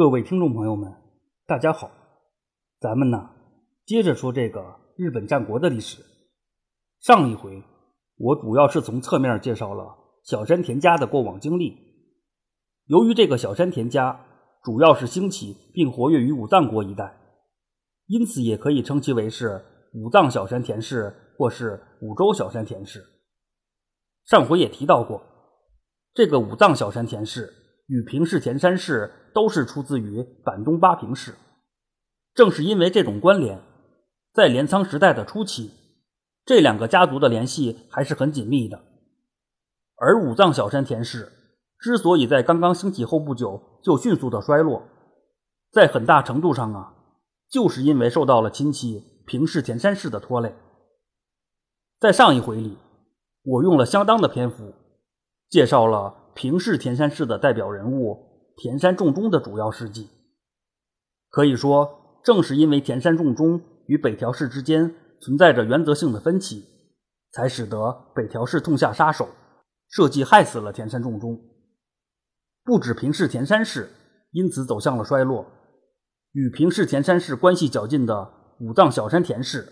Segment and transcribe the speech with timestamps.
[0.00, 0.90] 各位听众朋友们，
[1.44, 1.90] 大家好，
[2.80, 3.18] 咱们呢
[3.84, 4.64] 接着说这个
[4.96, 6.02] 日本战国的历史。
[7.00, 7.62] 上一回
[8.16, 9.94] 我主要是从侧面介绍了
[10.24, 11.76] 小山田家的过往经历。
[12.86, 14.24] 由于这个小山田家
[14.64, 17.20] 主要是兴起并活跃于武藏国一带，
[18.06, 19.62] 因此也可以称其为是
[19.92, 23.04] 武藏小山田氏或是武州小山田氏。
[24.24, 25.22] 上回也提到过，
[26.14, 27.52] 这个武藏小山田氏。
[27.90, 31.34] 与平氏田山氏都是出自于坂东八平氏，
[32.32, 33.60] 正是因为这种关联，
[34.32, 35.72] 在镰仓时代的初期，
[36.44, 38.80] 这两个家族的联系还是很紧密的。
[39.96, 41.32] 而武藏小山田氏
[41.80, 44.84] 之所以在刚刚兴起后不久就迅速的衰落，
[45.72, 46.94] 在很大程度上啊，
[47.50, 50.54] 就是因为受到了亲戚平氏田山氏的拖累。
[51.98, 52.78] 在上一回里，
[53.42, 54.74] 我用了相当的篇幅
[55.48, 56.19] 介绍了。
[56.40, 60.08] 平氏田山氏的代表人物田山重忠的主要事迹，
[61.28, 66.64] 可以说，正是因为田山重忠与北条氏之间存在着原则性的分歧，
[67.30, 69.28] 才使得北条氏痛下杀手，
[69.90, 71.38] 设计害死了田山重忠。
[72.64, 73.90] 不止平氏田山氏
[74.30, 75.44] 因此走向了衰落，
[76.32, 79.70] 与平氏田山氏关系较近的武藏小山田氏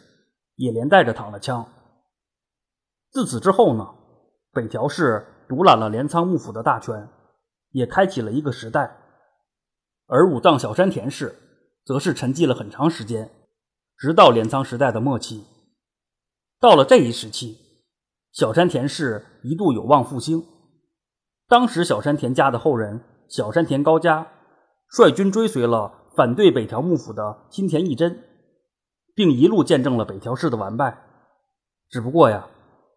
[0.57, 1.67] 也连带着躺了枪。
[3.11, 3.87] 自此之后呢，
[4.53, 5.25] 北条氏。
[5.49, 7.09] 独揽了镰仓幕府的大权，
[7.71, 8.97] 也开启了一个时代。
[10.07, 11.35] 而武藏小山田氏
[11.85, 13.31] 则是沉寂了很长时间，
[13.97, 15.45] 直到镰仓时代的末期。
[16.61, 17.57] 到了这一时期，
[18.33, 20.45] 小山田氏一度有望复兴。
[21.47, 24.27] 当时小山田家的后人小山田高家
[24.89, 28.23] 率军追随了反对北条幕府的新田义贞，
[29.15, 30.99] 并一路见证了北条氏的完败。
[31.89, 32.49] 只不过呀，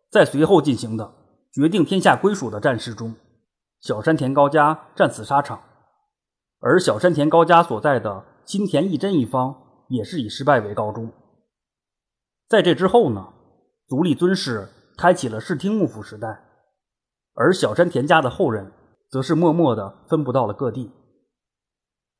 [0.09, 1.20] 在随后进行的。
[1.53, 3.13] 决定天下归属的战事中，
[3.81, 5.61] 小山田高家战死沙场，
[6.61, 11.11] 而小山田高家所在的新田义贞一方也是以失败为告终。
[12.47, 13.33] 在这之后呢，
[13.87, 16.41] 足利尊氏开启了室町幕府时代，
[17.33, 18.71] 而小山田家的后人
[19.09, 20.89] 则是默默的分布到了各地。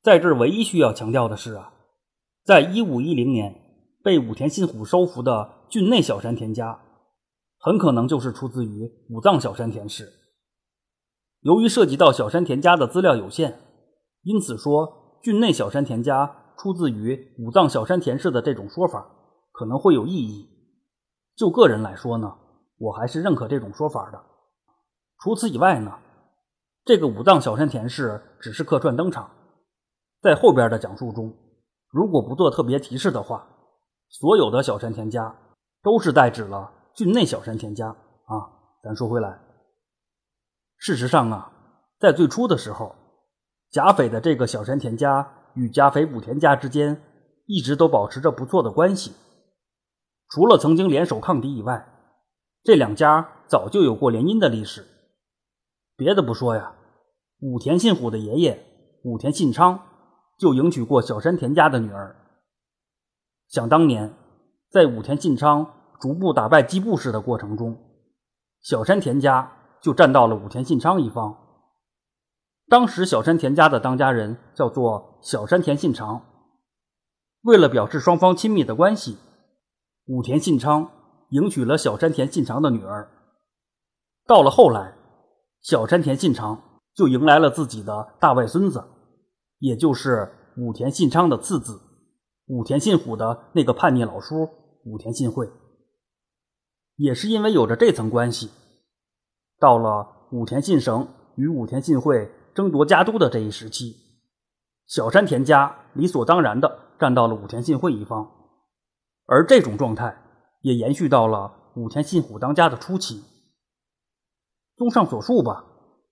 [0.02, 1.72] 在这，唯一需要强调的是啊，
[2.44, 3.54] 在一五一零年
[4.04, 6.80] 被武田信虎收服的郡内小山田家。
[7.64, 10.12] 很可能就是出自于武藏小山田氏。
[11.42, 13.60] 由于涉及到小山田家的资料有限，
[14.22, 19.08] 因此说郡内小山田家出自于武藏小山田氏的这种说法
[19.52, 20.48] 可能会有异议。
[21.36, 22.36] 就个人来说呢，
[22.78, 24.20] 我还是认可这种说法的。
[25.20, 25.92] 除此以外呢，
[26.84, 29.30] 这个武藏小山田氏只是客串登场，
[30.20, 31.32] 在后边的讲述中，
[31.90, 33.46] 如果不做特别提示的话，
[34.08, 35.36] 所有的小山田家
[35.80, 36.72] 都是代指了。
[36.94, 39.40] 郡内小山田家啊，咱说回来，
[40.76, 41.50] 事实上啊，
[41.98, 42.94] 在最初的时候，
[43.70, 47.02] 甲斐的这个小山田家与甲斐武田家之间
[47.46, 49.14] 一直都保持着不错的关系。
[50.28, 51.86] 除了曾经联手抗敌以外，
[52.62, 54.86] 这两家早就有过联姻的历史。
[55.96, 56.74] 别的不说呀，
[57.40, 58.66] 武田信虎的爷爷
[59.04, 59.80] 武田信昌
[60.38, 62.16] 就迎娶过小山田家的女儿。
[63.48, 64.12] 想当年，
[64.70, 65.78] 在武田信昌。
[66.02, 67.78] 逐步打败基部氏的过程中，
[68.60, 71.38] 小山田家就站到了武田信昌一方。
[72.68, 76.24] 当时小山田家的当家人叫做小山田信长。
[77.42, 79.16] 为了表示双方亲密的关系，
[80.06, 80.90] 武田信昌
[81.28, 83.08] 迎娶了小山田信长的女儿。
[84.26, 84.96] 到了后来，
[85.60, 88.82] 小山田信长就迎来了自己的大外孙子，
[89.60, 91.80] 也就是武田信昌的次子
[92.48, 94.48] 武田信虎的那个叛逆老叔
[94.84, 95.48] 武田信惠。
[96.96, 98.50] 也是因为有着这层关系，
[99.58, 103.96] 到了武田信绳与武田信惠争夺家督的这一时期，
[104.86, 108.30] 小山田家理所当然的站到了武田信惠一方，
[109.26, 110.16] 而这种状态
[110.60, 113.22] 也延续到了武田信虎当家的初期。
[114.76, 115.64] 综上所述吧，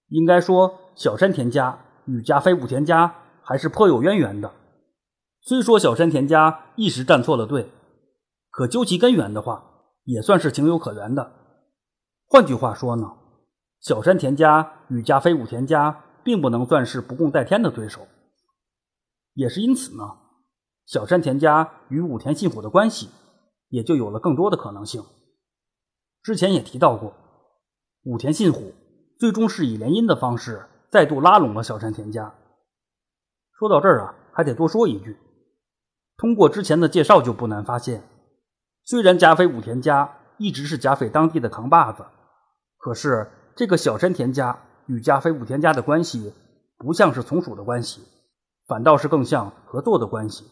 [0.08, 4.52] 应该说小山田家与加菲武田家还是颇有渊源的。
[5.43, 7.70] 虽说小山田家一时站错了队，
[8.50, 9.69] 可究其根源的话，
[10.10, 11.32] 也算是情有可原的。
[12.26, 13.12] 换句话说呢，
[13.80, 18.08] 小山田家与加菲武田家并不能算是不共戴天的对手。
[19.34, 20.02] 也是因此呢，
[20.84, 23.08] 小山田家与武田信虎的关系
[23.68, 25.00] 也就有了更多的可能性。
[26.24, 27.14] 之前也提到过，
[28.02, 28.74] 武田信虎
[29.16, 32.34] 最终是以联姻的方式再度拉拢了小山田家。
[33.52, 35.16] 说到这儿啊，还得多说一句，
[36.16, 38.02] 通过之前的介绍就不难发现。
[38.90, 42.04] 虽然甲斐武田家一直是甲斐当地的扛把子，
[42.76, 46.34] 可是这个小山田家与甲斐武田家的关系
[46.76, 48.02] 不像是从属的关系，
[48.66, 50.44] 反倒是更像合作的关系。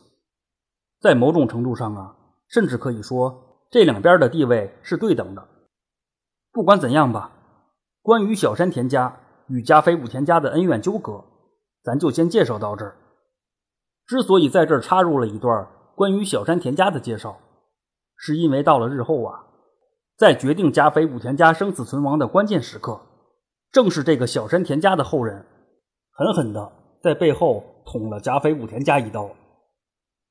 [1.00, 2.14] 在某种程度上啊，
[2.46, 5.48] 甚至可以说这两边的地位是对等的。
[6.52, 7.32] 不管怎样吧，
[8.02, 9.18] 关于小山田家
[9.48, 11.24] 与加菲武田家的恩怨纠葛，
[11.82, 12.94] 咱就先介绍到这儿。
[14.06, 17.36] 之所以在这儿插入了一段关于小山田家的介绍，
[18.18, 19.46] 是因为到了日后啊，
[20.16, 23.00] 在决定加菲武田家生死存亡的关键时刻，
[23.70, 25.46] 正是这个小山田家的后人
[26.10, 29.30] 狠狠的在背后捅了加菲武田家一刀。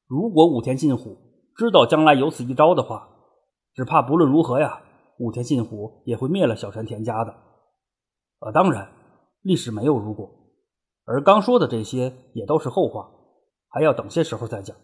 [0.05, 1.17] 如果武田信虎
[1.55, 3.07] 知道将来有此一招的话，
[3.73, 4.81] 只怕不论如何呀，
[5.17, 7.33] 武田信虎也会灭了小山田家的。
[8.39, 8.91] 呃，当然，
[9.41, 10.29] 历史没有如果，
[11.05, 13.09] 而刚说的这些也都是后话，
[13.69, 14.75] 还要等些时候再讲。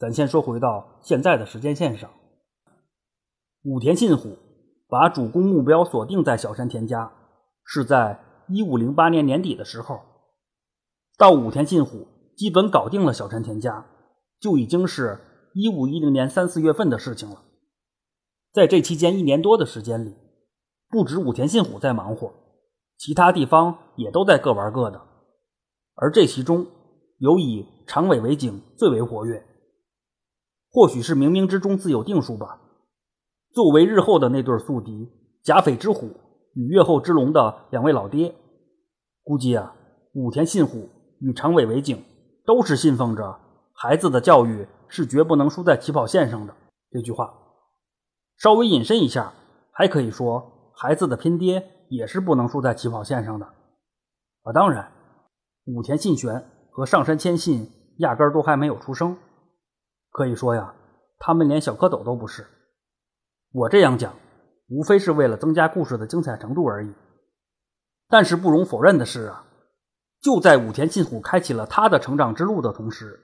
[0.00, 2.10] 咱先说回到现在的时间线上，
[3.64, 4.38] 武田信虎
[4.88, 7.12] 把主攻目标锁定在小山田家，
[7.62, 8.18] 是在
[8.48, 10.00] 一五零八年年底的时候，
[11.18, 13.86] 到武田信虎基本搞定了小山田家。
[14.40, 15.20] 就已经是
[15.52, 17.42] 一五一零年三四月份的事情了。
[18.54, 20.16] 在这期间一年多的时间里，
[20.88, 22.32] 不止武田信虎在忙活，
[22.96, 24.98] 其他地方也都在各玩各的。
[25.94, 26.66] 而这其中，
[27.18, 29.44] 有以长尾为景最为活跃。
[30.70, 32.60] 或许是冥冥之中自有定数吧。
[33.52, 35.10] 作为日后的那对宿敌
[35.42, 36.10] 甲斐之虎
[36.54, 38.34] 与越后之龙的两位老爹，
[39.24, 39.74] 估计啊，
[40.14, 40.88] 武田信虎
[41.20, 42.02] 与长尾为景
[42.46, 43.38] 都是信奉着。
[43.72, 46.54] 孩子的教育是绝不能输在起跑线上的。
[46.90, 47.32] 这句话
[48.36, 49.32] 稍微引申一下，
[49.72, 53.46] 还可以说，孩子的拼爹也是不能输在起跑线上的。
[53.46, 54.92] 啊，当然，
[55.66, 59.16] 武田信玄和上杉谦信压根儿都还没有出生，
[60.10, 60.74] 可以说呀，
[61.18, 62.46] 他们连小蝌蚪都不是。
[63.52, 64.14] 我这样讲，
[64.68, 66.92] 无非是为了增加故事的精彩程度而已。
[68.08, 69.44] 但是不容否认的是啊，
[70.20, 73.18] 就在武田信虎开启了他的成长之路的同时。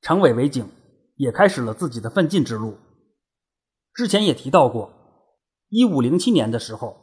[0.00, 0.70] 长尾为景
[1.16, 2.78] 也开始了自己的奋进之路。
[3.92, 4.90] 之前也提到过，
[5.68, 6.96] 一五零七年的时候，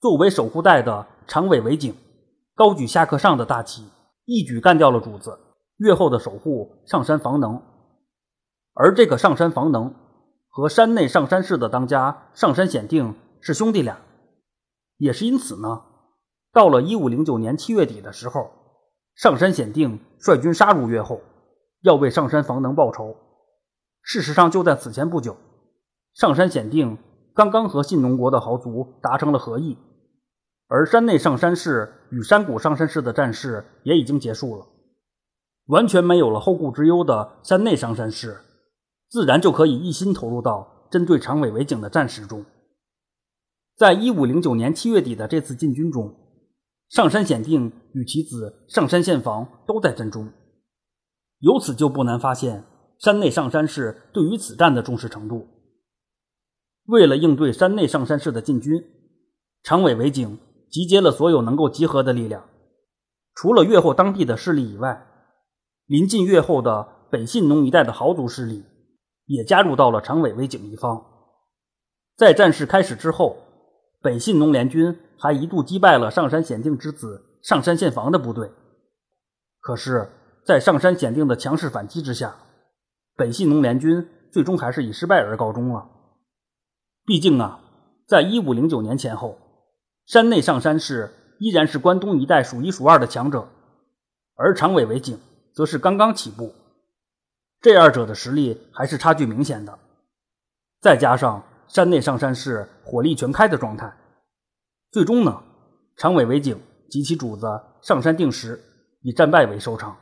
[0.00, 1.94] 作为守护代的长尾为景
[2.54, 3.86] 高举下克上的大旗，
[4.24, 5.38] 一举干掉了主子
[5.76, 7.62] 越后的守护上山房能。
[8.74, 9.94] 而这个上山房能
[10.48, 13.98] 和山内上山氏的当家上山显定是兄弟俩，
[14.98, 15.82] 也是因此呢，
[16.52, 18.50] 到了一五零九年七月底的时候，
[19.14, 21.20] 上山显定率军杀入越后。
[21.82, 23.14] 要为上山房能报仇。
[24.00, 25.36] 事实上，就在此前不久，
[26.14, 26.96] 上山显定
[27.34, 29.76] 刚刚和信浓国的豪族达成了和议，
[30.66, 34.66] 而山内上山氏与山谷上山氏的战事也已经结束了，
[35.66, 38.40] 完全没有了后顾之忧的山内上山氏，
[39.08, 42.44] 自然就可以一心投入到针对长尾为景的战事中。
[43.76, 46.14] 在一五零九年七月底的这次进军中，
[46.88, 50.32] 上山显定与其子上山宪房都在阵中。
[51.40, 52.64] 由此就不难发现，
[52.98, 55.48] 山内上山氏对于此战的重视程度。
[56.86, 58.84] 为了应对山内上山氏的进军，
[59.62, 60.38] 长尾为景
[60.70, 62.48] 集结了所有能够集合的力量，
[63.34, 65.06] 除了越后当地的势力以外，
[65.86, 68.64] 临近越后的北信农一带的豪族势力
[69.26, 71.04] 也加入到了长尾为景一方。
[72.16, 73.36] 在战事开始之后，
[74.00, 78.50] 北信农联军还一度击败了上山显定之子上山宪房的部队，
[79.60, 80.10] 可是。
[80.46, 82.36] 在上山显定的强势反击之下，
[83.16, 85.88] 北信农联军最终还是以失败而告终了。
[87.06, 87.60] 毕竟啊，
[88.06, 89.38] 在一五零九年前后，
[90.04, 93.48] 山内上山氏依然是关东一带数一数二的强者，
[94.36, 95.18] 而长尾为景
[95.54, 96.52] 则是刚刚起步，
[97.64, 99.78] 这二者的实力还是差距明显的。
[100.82, 103.90] 再加上山内上山是火力全开的状态，
[104.90, 105.42] 最终呢，
[105.96, 107.46] 长尾为景及其主子
[107.80, 108.62] 上山定时
[109.00, 109.96] 以战败为收场。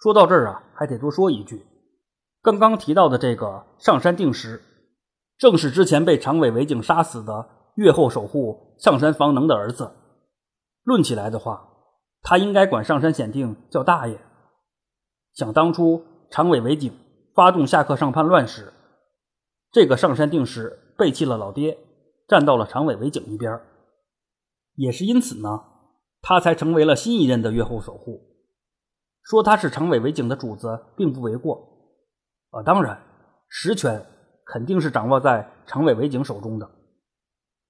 [0.00, 1.66] 说到这儿啊，还得多说一句，
[2.40, 4.62] 刚刚提到的这个上山定时，
[5.38, 9.90] 正是之前被长尾为景杀死的越后守护上山房能的儿子。
[10.84, 11.68] 论起来的话，
[12.22, 14.20] 他应该管上山显定叫大爷。
[15.34, 16.92] 想当初长尾为景
[17.34, 18.72] 发动下克上叛乱时，
[19.70, 21.78] 这个上山定时背弃了老爹，
[22.26, 23.60] 站到了长尾为景一边，
[24.74, 25.62] 也是因此呢，
[26.20, 28.20] 他才成为了新一任的越后守护。
[29.22, 31.56] 说他是长尾为景的主子，并不为过。
[32.50, 32.98] 啊，当然，
[33.48, 34.04] 实权
[34.46, 36.70] 肯定是掌握在长尾为景手中的。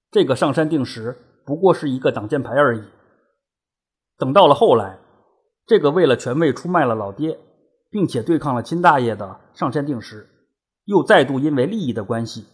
[0.09, 2.83] 这个上山定时不过是一个挡箭牌而已。
[4.17, 4.99] 等到了后来，
[5.65, 7.37] 这个为了权位出卖了老爹，
[7.89, 10.27] 并且对抗了亲大爷的上山定时，
[10.85, 12.45] 又再度因为利益的关系，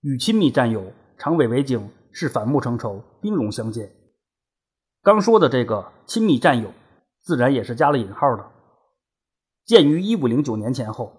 [0.00, 3.90] 与亲密战友长尾为景是反目成仇，兵戎相见。
[5.02, 6.70] 刚说的这个亲密战友。
[7.26, 8.44] 自然也是加了引号的。
[9.64, 11.10] 鉴于一五零九年前后，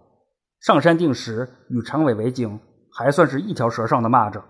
[0.59, 2.59] 上山定时与长尾为景
[2.91, 4.43] 还算是一条蛇上的蚂蚱，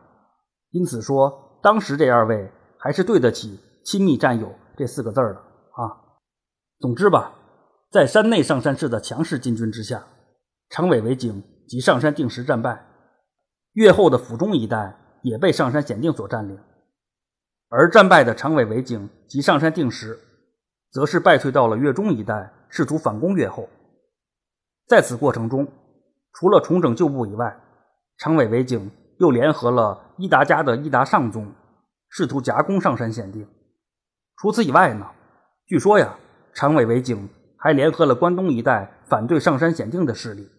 [0.71, 5.95] 因此说当时这二位还是对得起“亲密战友”这四个字的啊。
[6.81, 7.33] 总之吧，
[7.91, 10.03] 在山内上山氏的强势进军之下，
[10.69, 12.85] 长尾为景及上山定时战败，
[13.73, 16.59] 越后的府中一带也被上山显定所占领。
[17.69, 20.19] 而战败的长尾为景及上山定时，
[20.91, 23.69] 则是败退到了越中一带，试图反攻越后。
[24.87, 25.67] 在此过程中，
[26.33, 27.59] 除了重整旧部以外，
[28.17, 31.51] 长尾为景又联合了伊达家的伊达上宗，
[32.09, 33.47] 试图夹攻上山显定。
[34.37, 35.09] 除此以外呢，
[35.65, 36.15] 据说呀，
[36.53, 37.27] 长尾为景
[37.65, 40.51] 还联合了关东一带反对上山显定的势力，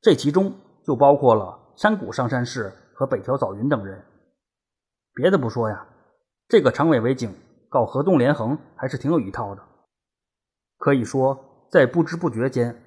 [0.00, 4.02] 这其中就包括了山谷上山氏和北条早云等人。
[5.12, 5.86] 别的不说呀。
[6.48, 7.34] 这个长尾为景
[7.68, 9.62] 搞合纵连横还是挺有一套的，
[10.78, 11.38] 可以说
[11.70, 12.82] 在不知不觉间，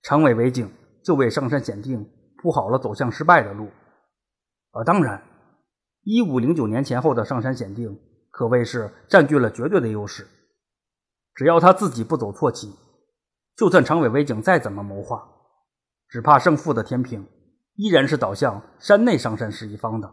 [0.00, 0.72] 长尾为景
[1.04, 3.68] 就为上山显定铺好了走向失败的路。
[4.70, 5.22] 啊，当然，
[6.04, 10.26] 一五零九年前后的上山显定可谓是占据了绝对的优势，
[11.38, 12.74] 只要他自己不走错棋，
[13.54, 15.24] 就算长尾为景再怎么谋划，
[16.08, 17.24] 只怕胜负的天平
[17.76, 20.12] 依然是倒向山内上山氏一方的。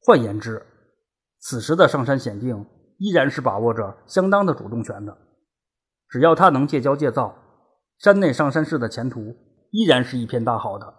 [0.00, 0.64] 换言之，
[1.38, 2.64] 此时的上山显定
[2.96, 5.18] 依然是把握着相当的主动权的，
[6.08, 7.36] 只要他能戒骄戒躁，
[7.98, 9.36] 山内上山氏的前途
[9.70, 10.94] 依然是一片大好的。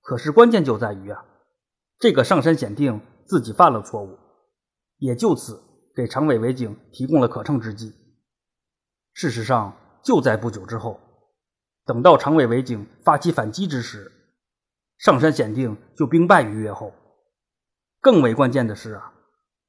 [0.00, 1.26] 可是关键就在于啊，
[1.98, 4.18] 这个上山显定自己犯了错误，
[4.96, 5.62] 也就此
[5.94, 7.92] 给长尾为景提供了可乘之机。
[9.14, 11.00] 事实上，就在不久之后，
[11.86, 14.12] 等到长尾为景发起反击之时，
[14.98, 16.92] 上山显定就兵败于越后。
[18.00, 19.12] 更为关键的是啊。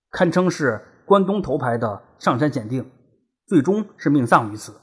[0.10, 2.90] 堪称是关东头牌的上山显定，
[3.48, 4.74] 最终是命丧于此。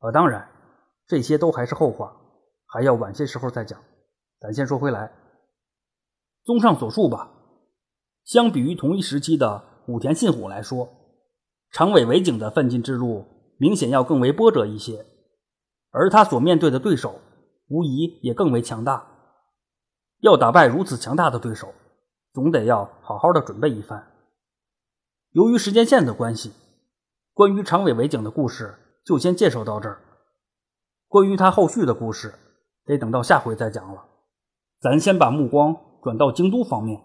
[0.00, 0.48] 呃，当然，
[1.06, 2.16] 这些都还是后话，
[2.66, 3.78] 还要晚些时候再讲。
[4.40, 5.12] 咱先说回来，
[6.44, 7.30] 综上所述吧，
[8.24, 10.88] 相比于同一时期的武田信虎来说，
[11.70, 13.24] 长尾为景的奋进之路
[13.56, 15.04] 明显要更为波折一些，
[15.90, 17.20] 而他所面对的对手
[17.68, 19.06] 无疑也更为强大。
[20.20, 21.72] 要打败如此强大的对手，
[22.32, 24.12] 总得要好好的准备一番。
[25.30, 26.52] 由于时间线的关系，
[27.32, 30.00] 关于长尾为景的故事就先介绍到这儿。
[31.08, 32.34] 关于他后续的故事，
[32.84, 34.04] 得等到下回再讲了。
[34.80, 37.00] 咱先把目光转到京都方面。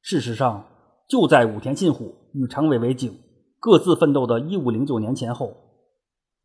[0.00, 0.66] 事实上，
[1.08, 3.18] 就在武田信虎与长尾为景
[3.66, 5.56] 各自奋斗的一五零九年前后，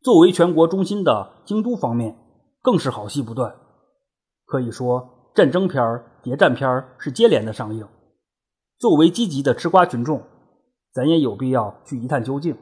[0.00, 2.18] 作为全国中心的京都方面
[2.60, 3.54] 更是好戏不断。
[4.44, 7.86] 可以说，战争片儿、谍战片儿是接连的上映。
[8.76, 10.20] 作为积极的吃瓜群众。
[10.92, 12.56] 咱也有必要去一探究竟，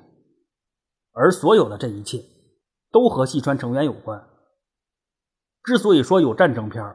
[1.12, 2.22] 而所有的这一切
[2.92, 4.22] 都和细川成员有关。
[5.64, 6.94] 之所以说有战争片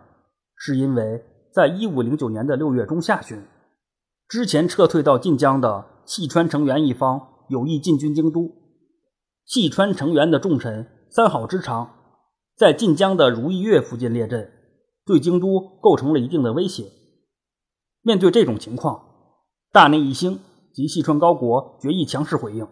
[0.56, 3.44] 是因为在一五零九年的六月中下旬，
[4.28, 8.52] 之前撤退到晋江的细川成员一方有意进军京都。
[9.46, 11.96] 细川成员的重臣三好之长
[12.56, 14.52] 在晋江的如意月附近列阵，
[15.06, 16.92] 对京都构成了一定的威胁。
[18.02, 19.06] 面对这种情况，
[19.72, 20.40] 大内义兴。
[20.76, 22.68] 及细川高国决议强势回应，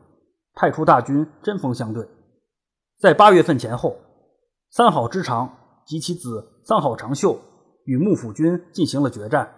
[0.56, 2.06] 派出大军针锋相对。
[3.00, 3.96] 在八月份前后，
[4.70, 7.40] 三好之长及其子三好长秀
[7.86, 9.56] 与幕府军进行了决战。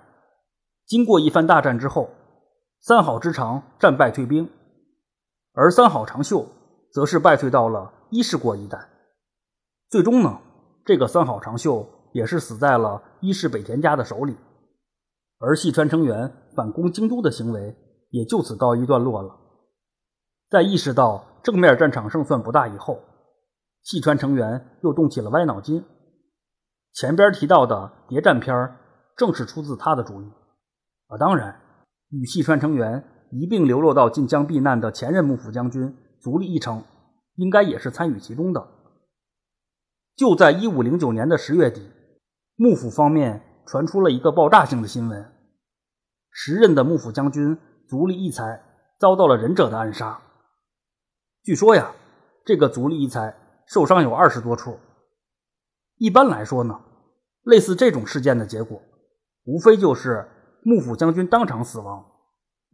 [0.86, 2.12] 经过一番大战之后，
[2.82, 4.48] 三好之长战败退兵，
[5.56, 6.48] 而三好长秀
[6.92, 8.78] 则是败退到了伊势国一带。
[9.90, 10.40] 最终呢，
[10.86, 14.36] 这个三好长秀也是死在了伊势北田家的手里。
[15.40, 17.76] 而细川成员反攻京都的行为。
[18.12, 19.36] 也就此告一段落了。
[20.50, 23.02] 在意识到正面战场胜算不大以后，
[23.84, 25.84] 细川成员又动起了歪脑筋。
[26.94, 28.78] 前边提到的谍战片
[29.18, 30.32] 正是出自他的主意。
[31.08, 31.60] 啊，当然，
[32.12, 33.04] 与细川成员
[33.40, 36.84] 一并流落到晋江避难的前任幕府将军足利义成，
[37.36, 38.68] 应该也是参与其中的。
[40.16, 41.90] 就在一五零九年的十月底，
[42.56, 45.26] 幕府方面传出了一个爆炸性的新闻：
[46.32, 47.58] 时任的幕府将军。
[47.88, 48.64] 足利义才
[49.00, 50.20] 遭到了忍者的暗杀。
[51.44, 51.94] 据说呀，
[52.44, 53.38] 这个足利义才
[53.68, 54.80] 受伤有二十多处。
[55.98, 56.82] 一般来说呢，
[57.44, 58.82] 类似这种事件的结果，
[59.46, 60.28] 无非就是
[60.64, 62.04] 幕府将军当场死亡，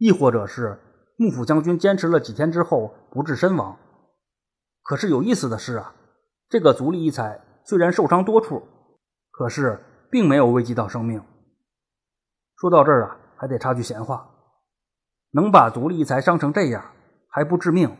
[0.02, 0.80] 亦或者是
[1.16, 3.78] 幕府将军坚持了几天之后不治身亡。
[4.82, 5.94] 可是有意思的是啊，
[6.48, 8.66] 这个足利义才虽然受伤多处，
[9.30, 9.80] 可是
[10.10, 11.22] 并没有危及到生命。
[12.56, 14.28] 说到这儿啊，还得插句闲话。
[15.34, 16.84] 能把足利义才伤成这样
[17.28, 17.96] 还不致命，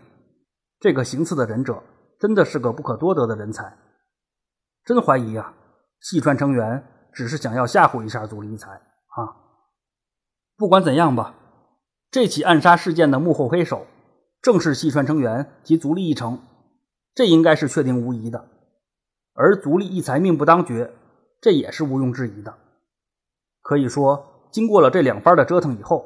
[0.81, 1.81] 这个行刺的忍者
[2.19, 3.79] 真的是个不可多得的人才。
[4.85, 5.55] 真怀疑啊，
[6.01, 9.39] 细川成员只是想要吓唬一下足利义才啊。
[10.57, 11.37] 不管怎样吧，
[12.13, 13.87] 这起暗杀事件的幕后黑手
[14.43, 16.41] 正是细川成员及足利义成，
[17.15, 18.51] 这应该是确定无疑的。
[19.33, 20.93] 而足利义才命不当绝，
[21.41, 22.55] 这也是毋庸置疑的。
[23.63, 26.05] 可以说，经过了这两番的折腾以后，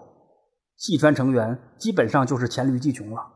[0.77, 3.27] 细川成员基本上就是黔驴技穷了。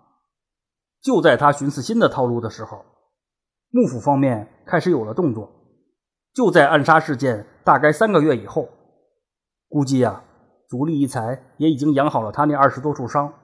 [1.03, 2.85] 就在他寻思新的套路的时候，
[3.71, 5.51] 幕府方面开始有了动作。
[6.33, 8.69] 就在暗杀事件大概三个月以后，
[9.69, 10.23] 估计呀，
[10.71, 13.35] 足利义才也已经养好了他那二十多处伤。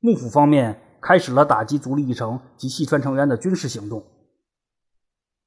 [0.00, 4.04] 幕府方面开始了打击足利义城及细川成员的军事行动。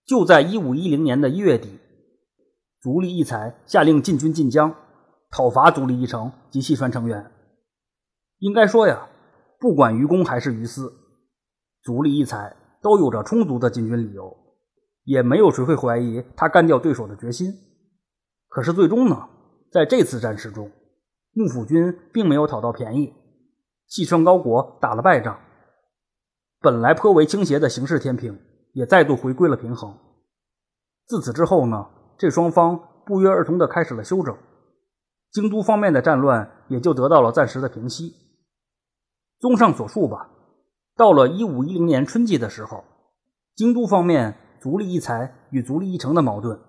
[0.07, 1.79] 就在一五一零年的一月底。
[2.81, 4.73] 足利义才下令进军晋江，
[5.29, 7.29] 讨伐足利义城及细川成员。
[8.37, 9.09] 应该说呀，
[9.59, 10.89] 不管于公还是于私，
[11.83, 14.33] 足利义才都有着充足的进军理由，
[15.03, 17.53] 也没有谁会怀疑他干掉对手的决心。
[18.47, 19.27] 可是最终呢，
[19.71, 20.71] 在这次战事中，
[21.33, 23.13] 幕府军并没有讨到便宜，
[23.87, 25.39] 细川高国打了败仗，
[26.59, 28.39] 本来颇为倾斜的形势天平
[28.73, 29.95] 也再度回归了平衡。
[31.05, 31.87] 自此之后呢？
[32.17, 34.35] 这双方不约而同地开始了休整，
[35.31, 38.13] 京都方面的战乱也就得到了暂时的平息。
[39.39, 40.29] 综上所述吧，
[40.97, 42.83] 到了一五一零年春季的时候，
[43.55, 46.59] 京都方面足利义才与足利义城的矛盾，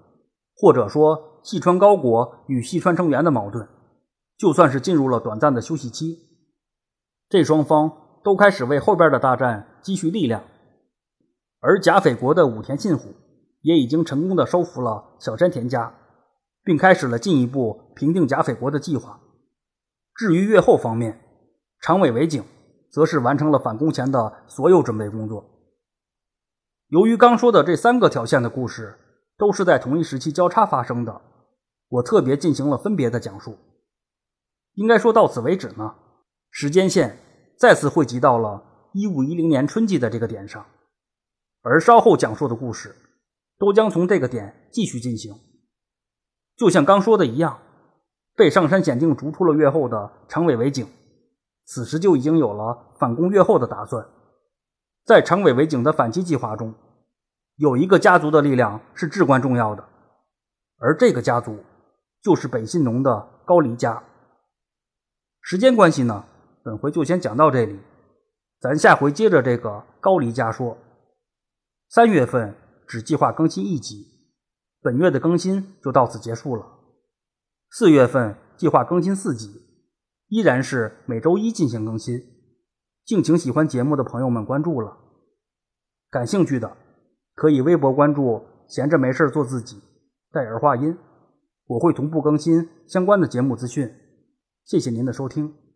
[0.55, 3.69] 或者说细川高国与细川成员的矛盾，
[4.37, 6.19] 就算是进入了短暂的休息期。
[7.29, 7.93] 这双方
[8.23, 10.43] 都开始为后边的大战积蓄力量，
[11.61, 13.15] 而甲斐国的武田信虎。
[13.63, 15.93] 也已经成功的收服了小山田家，
[16.65, 19.21] 并开始了进一步平定甲斐国的计划。
[20.15, 21.21] 至于越后方面，
[21.83, 22.43] 长尾为景
[22.91, 25.45] 则是完成了反攻前的所有准备工作。
[26.89, 28.99] 由于刚说的这三个条线的故事
[29.37, 31.21] 都是在同一时期交叉发生的，
[31.91, 33.59] 我特别进行了分别的讲述。
[34.73, 35.95] 应该说到此为止呢，
[36.51, 37.19] 时间线
[37.59, 40.67] 再次汇集到了一五一零年春季的这个点上，
[41.63, 42.97] 而稍后讲述的故事。
[43.59, 45.35] 都将从这个点继续进行，
[46.57, 47.61] 就像刚说的一样，
[48.35, 50.89] 被上山显境逐出了越后的长尾为景，
[51.67, 54.09] 此时就已经有了反攻越后的打算。
[55.05, 56.73] 在长尾为景的反击计划中，
[57.57, 59.87] 有一个家族的力量是至关重要的，
[60.79, 61.59] 而这个家族
[62.23, 64.03] 就是北信农的高梨家。
[65.41, 66.25] 时间关系呢，
[66.63, 67.79] 本回就先讲到这里，
[68.61, 70.77] 咱下回接着这个高梨家说。
[71.89, 72.57] 三月份。
[72.91, 74.05] 只计划更新一集，
[74.83, 76.67] 本月的更新就到此结束了。
[77.71, 79.63] 四月份计划更新四集，
[80.27, 82.21] 依然是每周一进行更新，
[83.05, 84.97] 敬请喜欢节目的朋友们关注了。
[86.11, 86.77] 感兴趣的
[87.37, 89.81] 可以微博关注“闲着没事做自己”，
[90.33, 90.99] 戴尔话音，
[91.71, 93.89] 我会同步更新相关的节目资讯。
[94.65, 95.70] 谢谢您的收听。